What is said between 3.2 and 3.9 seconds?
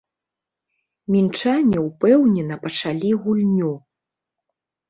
гульню.